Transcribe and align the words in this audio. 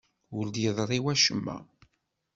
Ur 0.37 0.45
d-yeḍri 0.47 0.99
wacemma. 1.05 1.57